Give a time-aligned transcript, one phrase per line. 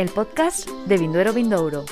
[0.00, 1.84] el podcast de Vinduero Vindouro.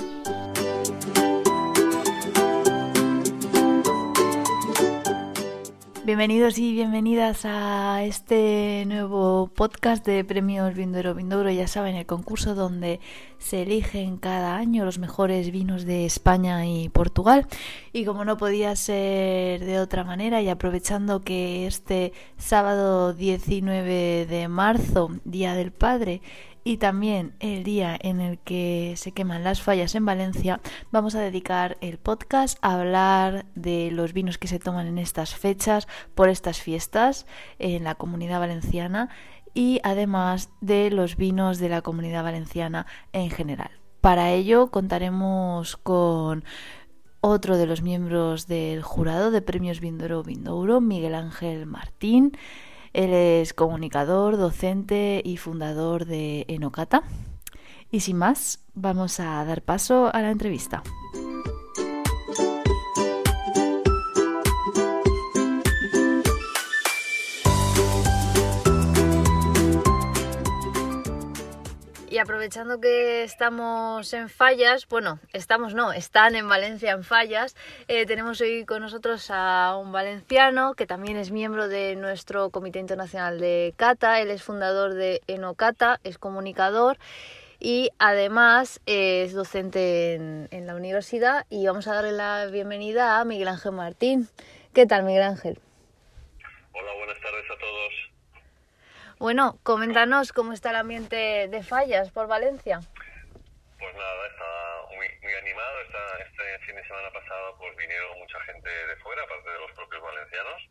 [6.07, 11.51] Bienvenidos y bienvenidas a este nuevo podcast de Premios Vinduero Vindouro.
[11.51, 12.99] Ya saben, el concurso donde
[13.37, 17.47] se eligen cada año los mejores vinos de España y Portugal.
[17.93, 24.49] Y como no podía ser de otra manera, y aprovechando que este sábado 19 de
[24.49, 26.23] marzo, Día del Padre,
[26.65, 31.21] y también el día en el que se queman las fallas en Valencia, vamos a
[31.21, 36.29] dedicar el podcast a hablar de los vinos que se toman en estas fechas, por
[36.29, 37.27] estas fiestas
[37.59, 39.11] en la comunidad valenciana
[39.55, 43.71] y además de los vinos de la comunidad valenciana en general.
[44.01, 46.45] Para ello contaremos con
[47.21, 52.33] otro de los miembros del jurado de Premios Vindoro Vindouro, Miguel Ángel Martín,
[52.99, 57.05] él es comunicador, docente y fundador de Enocata.
[57.93, 60.83] Y sin más, vamos a dar paso a la entrevista.
[72.29, 77.57] Aprovechando que estamos en fallas, bueno, estamos no, están en Valencia en fallas,
[77.89, 82.81] eh, tenemos hoy con nosotros a un valenciano que también es miembro de nuestro Comité
[82.81, 86.99] Internacional de Cata, él es fundador de Enocata, es comunicador
[87.61, 93.25] y además es docente en, en la universidad y vamos a darle la bienvenida a
[93.25, 94.29] Miguel Ángel Martín.
[94.75, 95.59] ¿Qué tal, Miguel Ángel?
[96.75, 98.08] Hola, buenas tardes a todos.
[99.19, 102.79] Bueno, coméntanos cómo está el ambiente de fallas por Valencia.
[103.79, 105.75] Pues nada, está muy, muy animado.
[106.23, 110.03] este fin de semana pasado pues vinieron mucha gente de fuera, aparte de los propios
[110.03, 110.63] valencianos.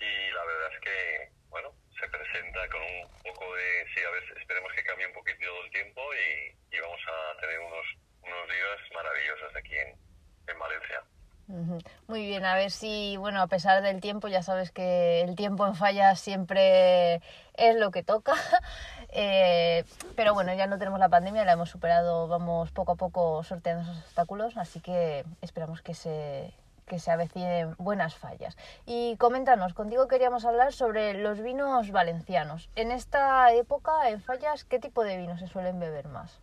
[0.00, 3.86] Y la verdad es que, bueno, se presenta con un poco de...
[3.94, 7.60] Sí, a ver, esperemos que cambie un poquito el tiempo y, y vamos a tener
[7.60, 7.86] unos,
[8.22, 9.94] unos días maravillosos aquí en,
[10.48, 11.04] en Valencia.
[12.06, 15.66] Muy bien, a ver si, bueno, a pesar del tiempo, ya sabes que el tiempo
[15.66, 17.22] en fallas siempre
[17.54, 18.34] es lo que toca,
[19.08, 23.42] eh, pero bueno, ya no tenemos la pandemia, la hemos superado, vamos poco a poco
[23.44, 26.52] sorteando esos obstáculos, así que esperamos que se,
[26.86, 28.56] que se avecinen buenas fallas.
[28.84, 32.68] Y coméntanos, contigo queríamos hablar sobre los vinos valencianos.
[32.76, 36.42] En esta época, en fallas, ¿qué tipo de vinos se suelen beber más?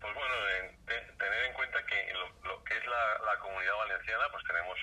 [0.00, 0.34] Pues bueno,
[1.18, 4.78] tener en cuenta que lo, lo que es la, la, comunidad valenciana, pues tenemos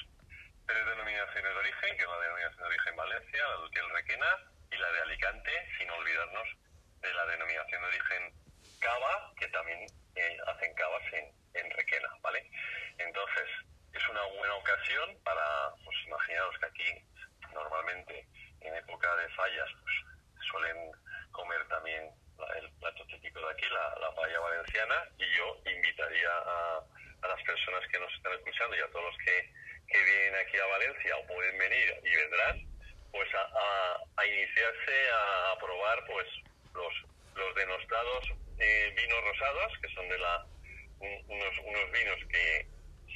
[0.67, 4.37] tres denominaciones de origen, que es la denominación de origen Valencia, la de Utiel Requena
[4.71, 6.47] y la de Alicante, sin olvidarnos
[7.01, 8.33] de la denominación de origen
[8.79, 9.85] Cava, que también
[10.15, 12.49] eh, hacen cavas en, en Requena, ¿vale?
[12.97, 13.47] Entonces,
[13.93, 17.11] es una buena ocasión para, pues imaginaros que aquí
[17.53, 18.27] normalmente
[18.61, 19.95] en época de fallas pues
[20.49, 20.91] suelen
[21.31, 22.09] comer también
[22.57, 26.81] el plato típico de aquí, la, la paella valenciana, y yo invitaría a,
[27.21, 29.53] a, las personas que nos están escuchando y a todos los que,
[29.87, 32.65] que vienen aquí a O pueden venir y vendrán,
[33.11, 36.27] pues a, a, a iniciarse a, probar pues
[36.73, 36.93] los,
[37.35, 40.45] los denostados eh, vinos rosados, que son de la
[40.99, 42.67] un, unos, unos vinos que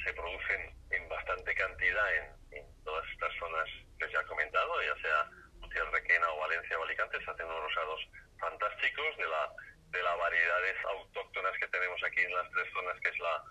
[0.04, 3.68] se producen en bastante cantidad en, en todas estas zonas
[3.98, 5.30] que ya he comentado, ya sea
[5.62, 8.00] Utiel, Requena o Valencia o Alicante, se hacen unos rosados
[8.38, 9.50] fantásticos de la
[9.90, 13.44] de las variedades autóctonas que tenemos aquí en las tres zonas, que es la,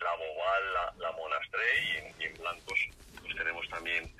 [0.00, 2.80] la Bobal, la, la Monastré y en, y en, blancos
[3.20, 4.14] pues tenemos también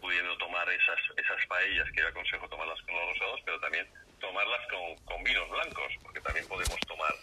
[0.00, 3.86] pudiendo tomar esas, esas paellas que yo aconsejo tomarlas con los rosados, pero también
[4.20, 7.14] tomarlas con, con vinos blancos, porque también podemos tomar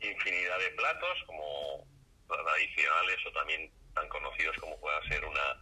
[0.00, 1.84] infinidad de platos como
[2.28, 5.56] tradicionales o también tan conocidos como pueda ser una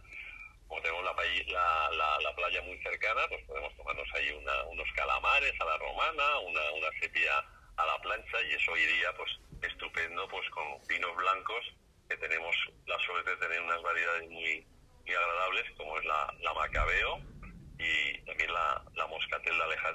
[0.67, 4.87] como tenemos la, la, la, la, playa muy cercana, pues podemos tomarnos ahí una, unos
[4.97, 7.31] calamares a la romana, una, una sepia
[7.77, 9.31] a la plancha y eso iría pues
[9.61, 11.73] estupendo pues con vinos blancos
[12.09, 14.65] que tenemos la suerte de tener unas variedades muy,
[15.05, 17.19] muy agradables como es la, la macabeo
[17.79, 19.07] y también la, la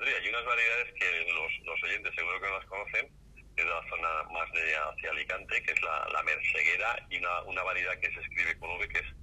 [0.02, 3.10] moscatel de Alejandría y unas variedades que los, los oyentes seguro que no las conocen
[3.54, 7.62] de la zona más de hacia Alicante que es la, la merceguera y una, una
[7.62, 9.14] variedad que se escribe con V que es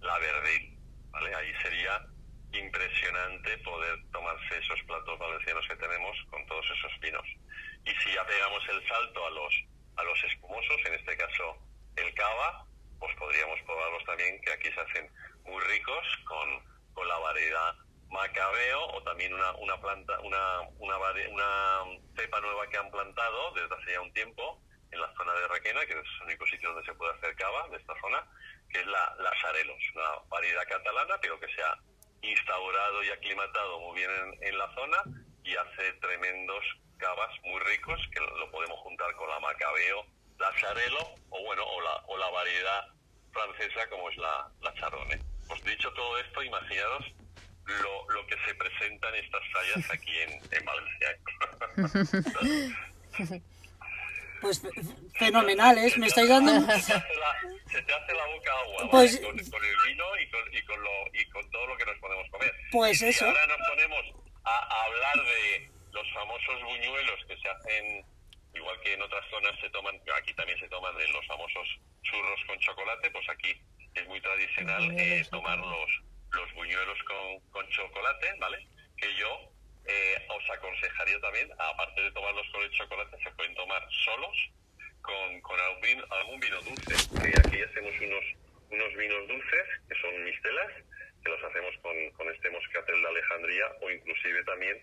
[0.00, 0.78] la verdil
[1.10, 1.34] ¿vale?
[1.34, 2.04] Ahí sería
[2.52, 7.26] impresionante poder tomarse esos platos valencianos que tenemos con todos esos vinos.
[7.84, 9.54] Y si ya pegamos el salto a los,
[9.96, 11.58] a los espumosos, en este caso
[11.96, 12.66] el cava,
[12.98, 15.10] pues podríamos probarlos también, que aquí se hacen
[15.44, 16.48] muy ricos con,
[16.94, 17.74] con la variedad
[18.16, 20.96] macabeo o también una, planta, una, una,
[22.16, 24.60] cepa nueva que han plantado desde hace ya un tiempo
[24.90, 27.68] en la zona de Requena, que es el único sitio donde se puede hacer cava
[27.68, 28.24] de esta zona,
[28.70, 31.78] que es la, la Sarelos, una variedad catalana, pero que se ha
[32.22, 34.10] instaurado y aclimatado muy bien
[34.40, 34.98] en, la zona
[35.44, 36.64] y hace tremendos
[36.96, 40.06] cavas muy ricos que lo podemos juntar con la Macabeo,
[40.38, 42.88] la Charelo o bueno o la, o la variedad
[43.32, 45.20] francesa como es la, la Chardonnay.
[45.64, 47.04] Dicho todo esto, imaginaros
[47.66, 51.18] lo, lo que se presentan estas tallas aquí en, en Valencia.
[54.40, 54.60] Pues
[55.14, 56.52] fenomenales, me estáis dando...
[56.52, 60.04] Se te hace la, se te hace la boca agua pues, con, con, el vino
[60.20, 62.54] y con, y, con lo, y con todo lo que nos podemos comer.
[62.70, 63.24] Pues y eso.
[63.24, 64.04] ahora nos ponemos
[64.44, 68.04] a, a, hablar de los famosos buñuelos que se hacen,
[68.54, 72.40] igual que en otras zonas se toman, aquí también se toman de los famosos churros
[72.46, 73.58] con chocolate, pues aquí
[73.94, 75.90] es muy tradicional eh, tomar los,
[76.36, 78.58] los buñuelos con, con chocolate, ¿vale?
[78.96, 79.50] Que yo
[79.86, 84.50] eh, os aconsejaría también, aparte de tomarlos con el chocolate, se pueden tomar solos
[85.02, 86.94] con, con algún, vino, algún vino dulce.
[87.22, 88.24] Que aquí hacemos unos,
[88.70, 90.72] unos vinos dulces, que son mistelas,
[91.22, 94.76] que los hacemos con, con este moscatel de Alejandría, o inclusive también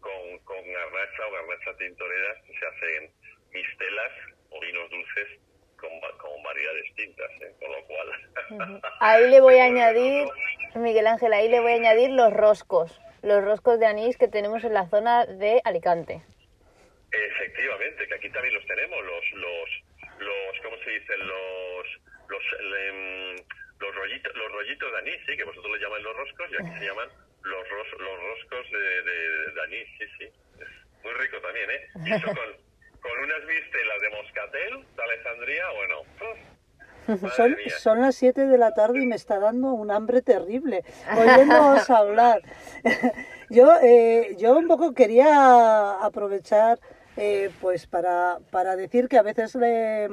[0.00, 3.10] con, con garnacha o garnacha tintorera, que se hacen
[3.52, 4.12] mistelas
[4.50, 5.28] o vinos dulces
[5.76, 7.52] con, con variedades distintas, ¿eh?
[7.60, 8.80] con lo cual...
[9.00, 10.28] Ahí le voy a añadir,
[10.78, 14.62] Miguel Ángel, ahí le voy a añadir los roscos los roscos de anís que tenemos
[14.62, 16.22] en la zona de Alicante.
[17.10, 19.68] Efectivamente, que aquí también los tenemos, los, los,
[20.20, 21.18] los ¿cómo se dicen?
[21.26, 21.86] Los,
[22.28, 23.32] los, le,
[23.80, 26.78] los, rollitos, los rollitos de anís, sí, que vosotros le llamáis los roscos y aquí
[26.78, 27.08] se llaman
[27.42, 30.28] los, ros, los roscos de, de, de, anís, sí, sí.
[31.02, 31.88] Muy rico también, ¿eh?
[32.04, 36.02] Y eso con, con unas mistelas de moscatel de Alejandría, bueno,
[37.36, 40.84] son, son, las 7 de la tarde y me está dando un hambre terrible
[41.16, 42.42] oyéndoos hablar.
[43.50, 46.78] yo, eh, yo un poco quería aprovechar
[47.16, 50.08] eh, pues para, para decir que a veces le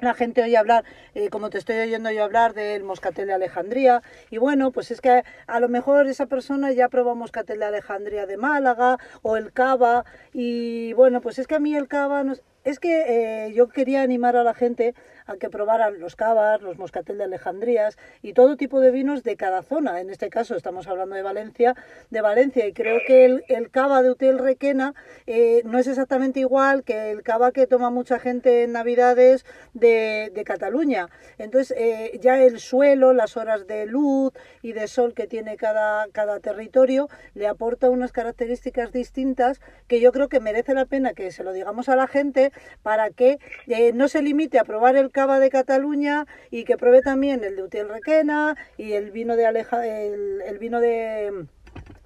[0.00, 0.84] la gente oye hablar,
[1.14, 4.02] eh, como te estoy oyendo yo hablar, del moscatel de Alejandría.
[4.30, 8.26] Y bueno, pues es que a lo mejor esa persona ya probó moscatel de Alejandría
[8.26, 10.04] de Málaga o el cava.
[10.32, 12.22] Y bueno, pues es que a mí el cava...
[12.22, 12.34] No,
[12.64, 14.94] es que eh, yo quería animar a la gente
[15.28, 19.36] a que probaran los cavas, los moscatel de Alejandrías y todo tipo de vinos de
[19.36, 20.00] cada zona.
[20.00, 21.76] En este caso estamos hablando de Valencia,
[22.10, 24.94] de Valencia y creo que el, el cava de Hotel Requena
[25.26, 29.44] eh, no es exactamente igual que el cava que toma mucha gente en Navidades
[29.74, 31.08] de, de Cataluña.
[31.36, 34.32] Entonces eh, ya el suelo, las horas de luz
[34.62, 40.10] y de sol que tiene cada, cada territorio le aporta unas características distintas que yo
[40.10, 42.52] creo que merece la pena que se lo digamos a la gente
[42.82, 47.02] para que eh, no se limite a probar el cava de Cataluña y que pruebe
[47.02, 51.48] también el de Utiel Requena y el vino de Aleja, el, el vino de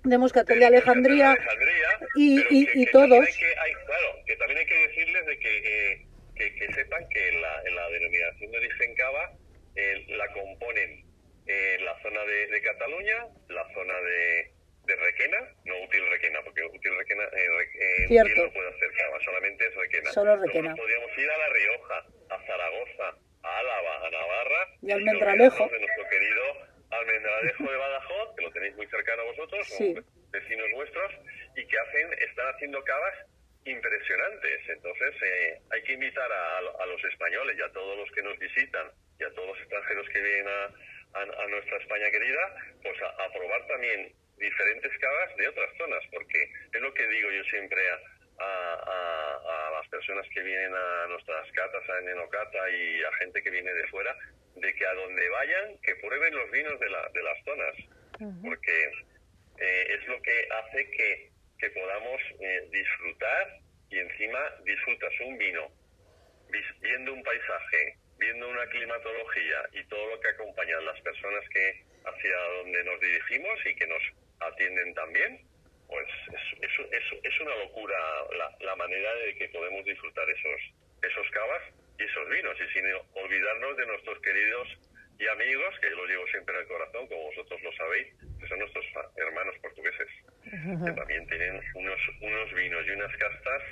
[0.05, 3.13] de Moscatel de Alejandría, Alejandría y, y, que, y que todos.
[3.13, 7.43] Hay claro, que también hay que decirles de que, eh, que, que, sepan que en
[7.43, 9.33] la, en la denominación de origen cava
[9.77, 11.05] eh, la componen
[11.47, 14.51] eh, la zona de, de, Cataluña, la zona de,
[14.87, 18.47] de Requena, no útil Requena, porque útil Requena eh, Cierto.
[18.47, 20.11] no puede hacer cava, solamente es Requena.
[20.13, 20.75] Solo Requena.
[20.75, 25.69] Podríamos ir a La Rioja, a Zaragoza, a Álava, a Navarra y al Almendralejo.
[25.69, 26.43] De nuestro querido
[26.91, 29.95] Almendralejo de Badajoz, que lo tenéis muy cercano a vosotros, sí.
[30.31, 31.13] vecinos vuestros,
[31.57, 33.15] y que hacen, están haciendo cavas
[33.65, 34.69] impresionantes.
[34.69, 38.39] Entonces, eh, hay que invitar a, a, los españoles y a todos los que nos
[38.39, 40.65] visitan y a todos los extranjeros que vienen a,
[41.15, 46.43] a, a nuestra España querida, pues a, probar también diferentes cavas de otras zonas, porque
[46.73, 47.99] es lo que digo yo siempre a,
[48.41, 53.73] a, las personas que vienen a nuestras catas, a Nenocata y a gente que viene
[53.73, 54.17] de fuera,
[54.57, 57.75] de que a donde vayan, que prueben los vinos de, la, de las zonas,
[58.21, 58.43] uh -huh.
[58.43, 58.85] porque
[59.59, 65.71] eh, es lo que hace que, que podamos eh, disfrutar y encima disfrutas un vino,
[66.81, 72.37] viendo un paisaje, viendo una climatología y todo lo que acompañan las personas que hacia
[72.59, 74.03] donde nos dirigimos y que nos
[74.41, 75.41] atienden también,
[75.93, 77.99] pues es, es, es, es una locura
[78.39, 80.61] la, la, manera de que podemos disfrutar esos,
[81.03, 81.63] esos cavas
[81.99, 84.69] y esos vinos, y sin olvidarnos de nuestros queridos
[85.19, 88.09] y amigos, que yo los llevo siempre en el corazón, como vosotros lo sabéis,
[88.41, 90.09] que son nuestros hermanos portugueses,
[90.49, 93.63] que también tienen unos, unos vinos y unas castas,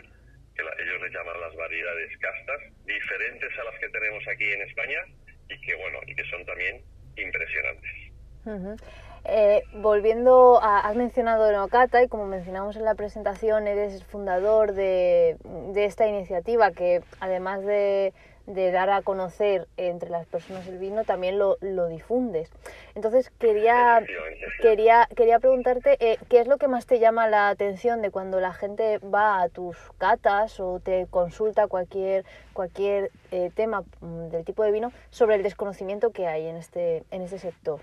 [0.55, 4.61] que la, ellos les llaman las variedades castas, diferentes a las que tenemos aquí en
[4.69, 5.01] España,
[5.49, 6.85] y que bueno, y que son también
[7.17, 7.91] impresionantes.
[8.45, 9.10] Uh -huh.
[9.33, 15.37] Eh, volviendo a, has mencionado Nocata y como mencionamos en la presentación, eres fundador de,
[15.73, 18.13] de esta iniciativa que además de,
[18.47, 22.51] de, dar a conocer entre las personas el vino, también lo, lo difundes.
[22.97, 24.05] Entonces quería,
[24.63, 28.41] quería, quería preguntarte eh, qué es lo que más te llama la atención de cuando
[28.41, 34.65] la gente va a tus catas o te consulta cualquier, cualquier eh, tema del tipo
[34.65, 37.79] de vino sobre el desconocimiento que hay en este, en este sector.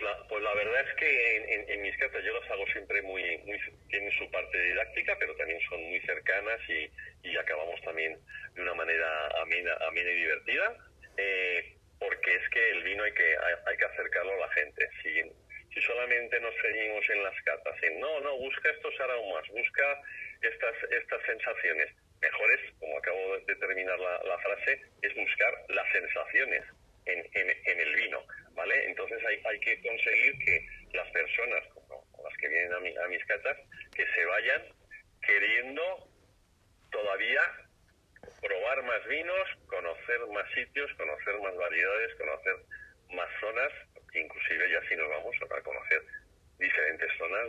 [0.00, 3.36] Pues la, pues la verdad es que en, mis cartas yo las hago siempre muy,
[3.44, 3.58] muy,
[3.90, 6.90] tienen su parte didáctica, pero también son muy cercanas y,
[7.28, 8.18] y acabamos también
[8.54, 10.76] de una manera amena, amena y divertida,
[11.18, 14.88] eh, porque es que el vino hay que, hay, que acercarlo a la gente.
[15.02, 20.02] Si, solamente nos seguimos en las cartas, en no, no, busca estos aromas, busca
[20.40, 21.88] estas, estas sensaciones,
[22.22, 26.64] mejores, como acabo de terminar la, la frase, es buscar las sensaciones
[27.06, 28.22] en, en, el vino,
[29.44, 33.56] hay, que conseguir que las personas, como las que vienen a, a mis catas,
[33.94, 34.62] que se vayan
[35.22, 36.08] queriendo
[36.90, 37.42] todavía
[38.40, 42.56] probar más vinos, conocer más sitios, conocer más variedades, conocer
[43.14, 43.72] más zonas,
[44.14, 46.02] inclusive ya si nos vamos a conocer
[46.58, 47.48] diferentes zonas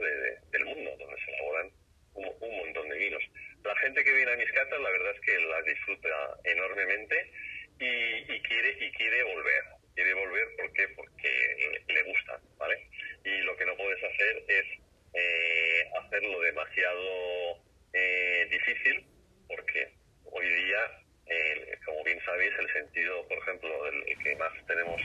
[0.51, 1.71] del mundo donde se elaboran
[2.13, 3.23] un, un, montón de vinos.
[3.63, 6.09] La gente que viene a mis catas, la verdad es que las disfruta
[6.45, 7.31] enormemente
[7.79, 9.63] y, quiere y quiere volver.
[9.95, 10.87] Quiere volver ¿por qué?
[10.95, 12.87] porque le, gusta, ¿vale?
[13.25, 14.65] Y lo que no puedes hacer es
[15.13, 17.57] eh, hacerlo demasiado
[17.93, 19.05] eh, difícil,
[19.47, 19.93] porque
[20.25, 20.79] hoy día,
[21.27, 25.01] eh, como bien sabéis, el sentido, por ejemplo, el que más tenemos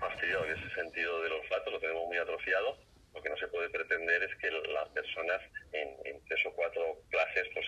[0.00, 2.78] fastidiado, que es el sentido del olfato, lo tenemos muy atrofiado.
[3.14, 5.40] Lo que no se puede pretender es que las personas
[5.72, 7.66] en, en tres o cuatro clases pues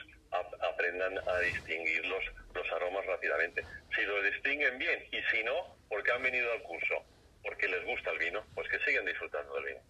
[0.60, 2.24] aprendan a distinguir los,
[2.54, 3.64] los aromas rápidamente.
[3.94, 7.04] Si lo distinguen bien y si no, porque han venido al curso,
[7.42, 9.80] porque les gusta el vino, pues que sigan disfrutando del vino.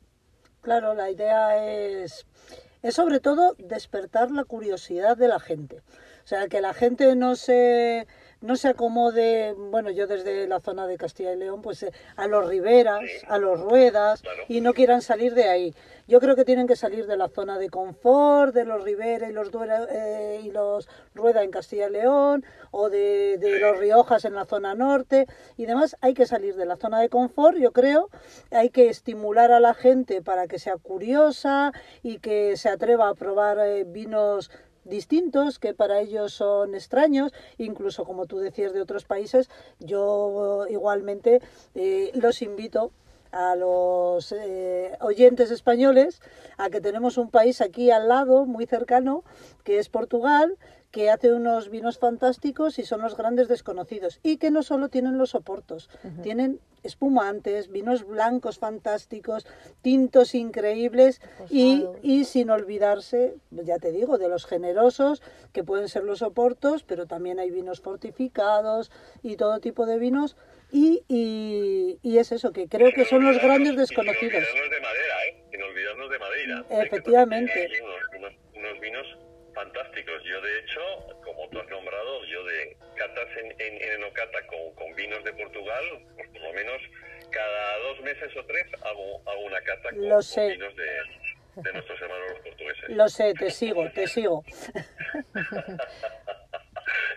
[0.72, 2.24] Claro, la idea es,
[2.80, 5.82] es sobre todo despertar la curiosidad de la gente.
[6.24, 8.06] O sea, que la gente no se
[8.42, 12.26] no se acomode, bueno, yo desde la zona de Castilla y León, pues eh, a
[12.26, 15.74] los riberas, a los ruedas, y no quieran salir de ahí.
[16.08, 19.32] Yo creo que tienen que salir de la zona de confort, de los riberas y
[19.32, 19.50] los,
[19.90, 24.44] eh, y los ruedas en Castilla y León, o de, de los Riojas en la
[24.44, 25.96] zona norte, y demás.
[26.00, 28.10] Hay que salir de la zona de confort, yo creo.
[28.50, 31.72] Hay que estimular a la gente para que sea curiosa
[32.02, 34.50] y que se atreva a probar eh, vinos
[34.84, 39.48] distintos que para ellos son extraños, incluso como tú decías de otros países,
[39.78, 41.40] yo igualmente
[41.74, 42.92] eh, los invito
[43.32, 46.20] a los eh, oyentes españoles
[46.58, 49.24] a que tenemos un país aquí al lado, muy cercano,
[49.64, 50.56] que es Portugal,
[50.92, 54.20] que hace unos vinos fantásticos y son los grandes desconocidos.
[54.22, 55.88] Y que no solo tienen los soportos,
[56.22, 59.46] tienen espumantes, vinos blancos fantásticos,
[59.80, 65.22] tintos increíbles y, y, sin olvidarse, ya te digo, de los generosos,
[65.52, 68.90] que pueden ser los soportos, pero también hay vinos fortificados
[69.22, 70.36] y todo tipo de vinos.
[70.74, 74.42] Y, y, y es eso, que creo que son los grandes desconocidos.
[74.48, 75.44] Sin olvidarnos de madera, ¿eh?
[75.50, 76.64] Sin olvidarnos de madera.
[76.70, 77.68] Efectivamente.
[78.16, 79.06] Unos, unos vinos
[79.54, 80.22] fantásticos.
[80.24, 80.80] Yo, de hecho,
[81.22, 85.32] como tú has nombrado, yo de catas en, en, en Enocata con, con, vinos de
[85.34, 85.84] Portugal,
[86.16, 86.80] pues por lo menos
[87.30, 90.40] cada dos meses o tres hago, hago una cata con, lo sé.
[90.40, 92.88] con vinos de, de, nuestros hermanos los portugueses.
[92.88, 94.42] Lo sé, te sigo, te sigo.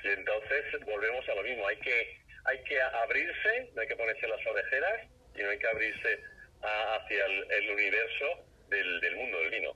[0.04, 1.68] y entonces volvemos a lo mismo.
[1.68, 6.20] Hay que, hay que abrirse, no hay que ponerse las orejeras, sino hay que abrirse
[6.62, 9.74] a, hacia el, el universo del, del mundo del vino.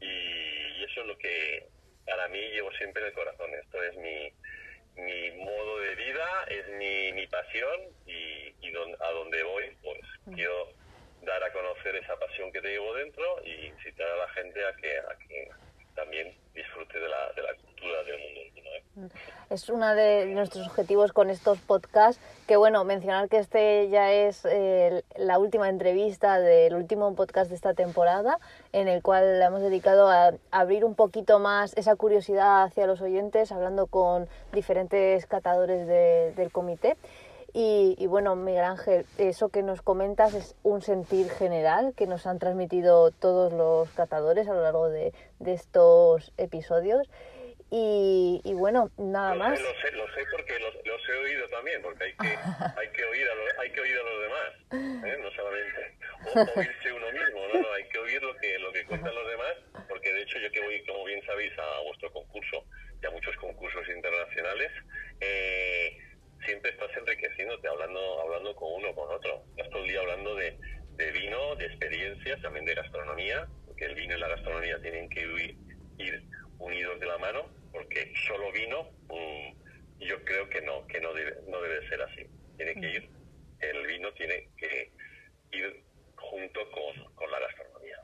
[0.00, 1.66] Y, y eso es lo que
[2.06, 3.50] para mí llevo siempre en el corazón.
[3.54, 4.32] Esto es mi,
[4.96, 10.00] mi modo de vida, es mi, mi pasión y, y don, a donde voy, pues
[10.34, 10.72] quiero
[11.22, 14.72] dar a conocer esa pasión que te llevo dentro y incitar a la gente a
[14.76, 15.48] que, a que
[15.94, 18.61] también disfrute de la, de la cultura del mundo.
[18.61, 18.61] ¿no?
[19.48, 24.44] Es uno de nuestros objetivos con estos podcasts, que bueno, mencionar que este ya es
[24.44, 28.38] eh, la última entrevista del último podcast de esta temporada,
[28.72, 33.00] en el cual le hemos dedicado a abrir un poquito más esa curiosidad hacia los
[33.00, 36.96] oyentes, hablando con diferentes catadores de, del comité.
[37.54, 42.38] Y, bueno, Miguel Ángel, eso que nos comentas es un sentir general que nos han
[42.38, 45.12] transmitido todos los catadores a lo largo de
[45.44, 47.10] estos episodios.
[47.74, 49.58] Y, y, bueno, nada más.
[49.58, 52.28] Lo, sé, lo sé porque los, los, he oído también, porque hay que,
[52.76, 55.18] hay que, oír, a los, hay que oír a los demás, ¿eh?
[55.22, 55.96] no solamente
[56.34, 59.26] o, oírse uno mismo, no, no, hay que oír lo que, lo que cuentan los
[59.26, 59.54] demás,
[59.88, 62.62] porque de hecho yo que voy, como bien sabéis, a vuestro concurso
[63.02, 64.70] y a muchos concursos internacionales,
[65.20, 65.96] eh,
[66.44, 69.44] siempre estás enriqueciéndote hablando, hablando con uno con otro.
[69.56, 70.58] Estás todo el día hablando de,
[70.96, 75.22] de vino, de experiencias, también de gastronomía, porque el vino y la gastronomía tienen que
[75.22, 75.56] ir,
[75.96, 76.22] ir
[76.58, 79.54] unidos de la mano, porque solo vino, um,
[79.98, 82.26] yo creo que no, que no debe, no debe ser así.
[82.56, 83.10] Tiene que ir,
[83.60, 84.92] el vino tiene que
[85.52, 85.82] ir
[86.16, 87.98] junto con, con la gastronomía.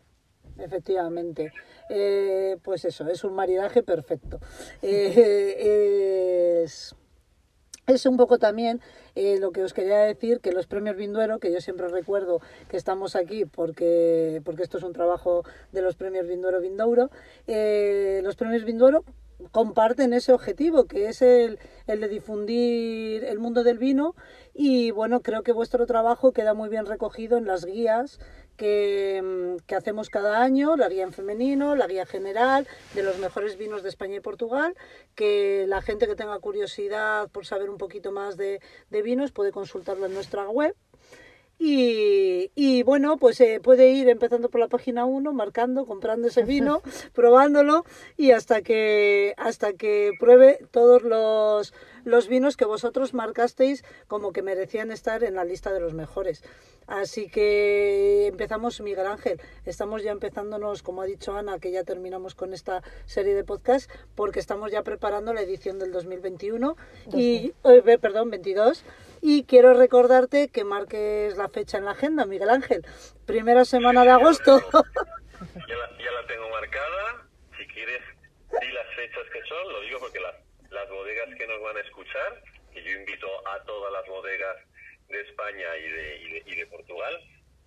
[0.59, 1.53] Efectivamente.
[1.91, 4.41] Eh, pues eso, es un maridaje perfecto.
[4.83, 6.95] Eh, es
[7.89, 8.83] es un poco también
[9.15, 12.77] eh, lo que os quería decir, que los premios Vinduero, que yo siempre recuerdo que
[12.77, 17.11] estamos aquí porque, porque esto es un trabajo de los premios Vinduero Vindouro,
[17.47, 19.05] eh, los premios Vinduero
[19.53, 24.15] comparten ese objetivo, que es el, el, de difundir el mundo del vino.
[24.55, 28.19] Y bueno, creo que vuestro trabajo queda muy bien recogido en las guías
[28.57, 33.57] que, que, hacemos cada año, la guía en femenino, la guía general de los mejores
[33.57, 34.75] vinos de España y Portugal,
[35.15, 39.53] que la gente que tenga curiosidad por saber un poquito más de, de vinos puede
[39.53, 40.75] consultarlo en nuestra web
[41.59, 46.45] y, y, bueno, pues eh, puede ir empezando por la página 1, marcando, comprando ese
[46.45, 46.83] vino,
[47.15, 47.85] probándolo
[48.17, 51.75] y hasta que, hasta que pruebe todos los,
[52.05, 56.45] los vinos que vosotros marcasteis como que merecían estar en la lista de los mejores.
[56.87, 59.41] Así que empezamos, Miguel Ángel.
[59.67, 63.91] Estamos ya empezándonos, como ha dicho Ana, que ya terminamos con esta serie de podcast,
[64.15, 66.77] porque estamos ya preparando la edición del 2021
[67.13, 68.85] y, eh, perdón, 22
[69.21, 72.85] y quiero recordarte que marques la fecha en la agenda, Miguel Ángel.
[73.27, 74.61] Primera semana de agosto.
[75.69, 77.27] Ya la, tengo marcada.
[77.57, 78.03] Si quieres,
[78.61, 79.73] di las fechas que son.
[79.73, 80.35] Lo digo porque las,
[80.71, 84.57] las bodegas que nos van a escuchar, que yo invito a todas las bodegas
[85.09, 87.21] de España y de, y de, Portugal,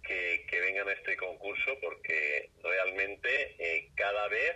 [0.03, 4.55] que, que, vengan a este concurso porque realmente eh, cada vez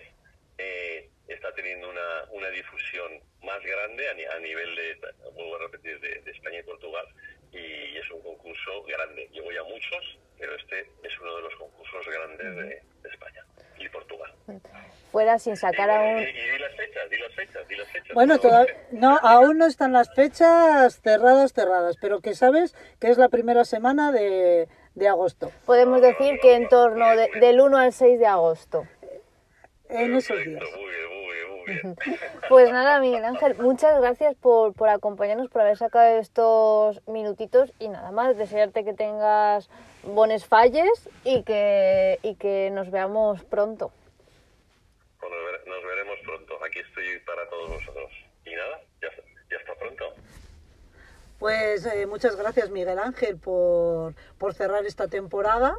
[0.57, 4.97] eh, está teniendo una, una difusión más grande a, nivel de,
[5.33, 7.05] vuelvo a repetir, de, España y Portugal.
[7.51, 9.29] Y es un concurso grande.
[9.33, 13.45] Yo voy a muchos, pero este es uno de los concursos grandes de, España
[13.79, 14.33] y Portugal.
[15.11, 16.21] Fuera sin sacar aún.
[16.21, 18.13] Y, di las fechas, di las fechas, di las fechas.
[18.13, 18.39] Bueno,
[18.91, 23.63] no, aún no están las fechas cerradas, cerradas, pero que sabes que es la primera
[23.63, 25.51] semana de, de agosto.
[25.65, 28.87] Podemos decir que en torno del 1 al 6 de agosto.
[29.89, 30.63] En esos días.
[32.49, 37.89] Pues nada, Miguel Ángel, muchas gracias por, por acompañarnos, por haber sacado estos minutitos y
[37.89, 39.69] nada más, desearte que tengas
[40.03, 43.91] buenos falles y que, y que nos veamos pronto.
[45.19, 45.31] Pues
[45.65, 48.11] nos, veremos pronto, aquí estoy para todos vosotros.
[48.45, 49.09] Y nada, ya,
[49.49, 50.13] ya está pronto.
[51.39, 55.77] Pues eh, muchas gracias Miguel Ángel por, por cerrar esta temporada.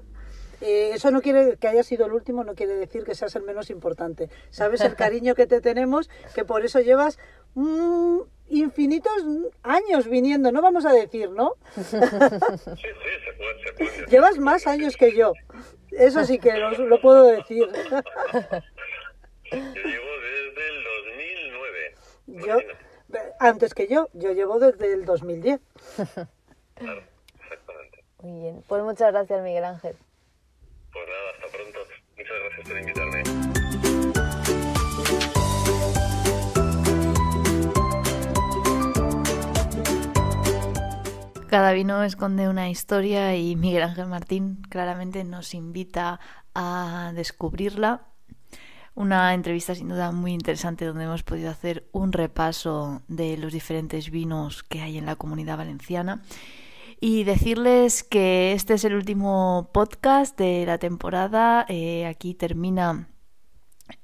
[0.61, 3.43] Eh, eso no quiere que haya sido el último, no quiere decir que seas el
[3.43, 4.31] menos importante.
[4.51, 7.19] Sabes el cariño que te tenemos, que por eso llevas
[7.55, 9.25] mm, infinitos
[9.63, 11.55] años viniendo, no vamos a decir, ¿no?
[11.77, 14.07] Sí, sí, se puede, se puede.
[14.09, 15.33] Llevas más años que yo.
[15.91, 17.67] Eso sí que lo, lo puedo decir.
[19.51, 20.85] Yo llevo desde el
[22.27, 22.47] 2009.
[22.47, 22.59] Yo,
[23.39, 25.61] antes que yo, yo llevo desde el 2010.
[26.75, 27.03] Claro,
[27.41, 28.05] exactamente.
[28.23, 29.97] Muy bien, pues muchas gracias Miguel Ángel.
[30.97, 31.79] Pues nada, hasta pronto.
[32.17, 33.23] Muchas gracias por invitarme.
[41.51, 46.19] Cada vino esconde una historia y Miguel Ángel Martín claramente nos invita
[46.55, 48.07] a descubrirla.
[48.95, 54.11] Una entrevista sin duda muy interesante donde hemos podido hacer un repaso de los diferentes
[54.11, 56.23] vinos que hay en la comunidad valenciana
[57.01, 61.67] y decirles que este es el último podcast de la temporada.
[61.69, 63.09] Eh, aquí termina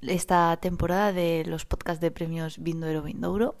[0.01, 3.55] esta temporada de los podcasts de premios Vindouro Vindouro.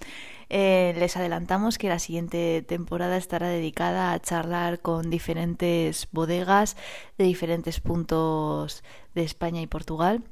[0.49, 6.77] Eh, les adelantamos que la siguiente temporada estará dedicada a charlar con diferentes bodegas
[7.17, 8.83] de diferentes puntos
[9.15, 10.23] de España y Portugal.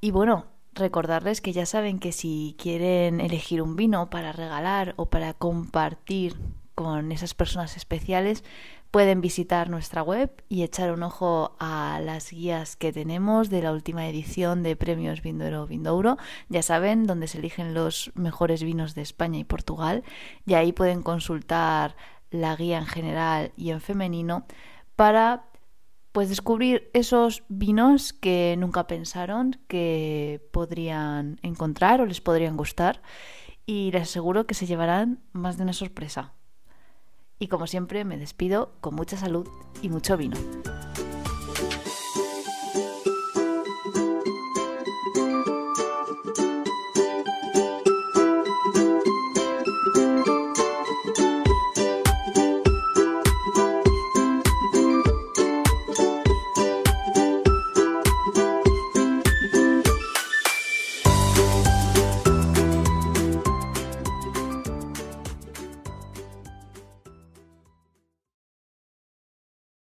[0.00, 5.06] Y bueno, recordarles que ya saben que si quieren elegir un vino para regalar o
[5.06, 6.36] para compartir
[6.76, 8.44] con esas personas especiales,
[8.90, 13.72] pueden visitar nuestra web y echar un ojo a las guías que tenemos de la
[13.72, 16.18] última edición de Premios Vindouro Vindouro.
[16.50, 20.04] Ya saben, donde se eligen los mejores vinos de España y Portugal.
[20.46, 21.96] Y ahí pueden consultar
[22.30, 24.46] la guía en general y en femenino
[24.96, 25.46] para
[26.12, 33.02] pues descubrir esos vinos que nunca pensaron que podrían encontrar o les podrían gustar
[33.64, 36.34] y les aseguro que se llevarán más de una sorpresa.
[37.38, 39.46] Y como siempre me despido con mucha salud
[39.82, 40.36] y mucho vino.